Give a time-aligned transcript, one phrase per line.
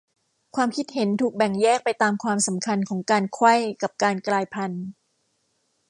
[0.55, 4.85] ความคิดเห็นถูกแบ่งแยกไปตามความสำคัญของการไขว้กับการกลายพันธุ์